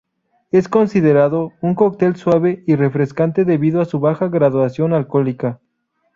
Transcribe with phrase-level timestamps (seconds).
[0.49, 5.59] Es considerado un cóctel suave y refrescante debido a su baja graduación alcohólica.